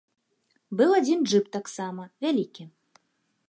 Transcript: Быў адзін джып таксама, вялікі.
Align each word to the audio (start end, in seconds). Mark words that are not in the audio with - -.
Быў 0.79 0.89
адзін 0.99 1.19
джып 1.27 1.51
таксама, 1.57 2.03
вялікі. 2.25 2.63